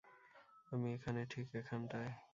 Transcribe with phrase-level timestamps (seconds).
[0.71, 2.11] আমি এখানে, ঠিক এখানটায়।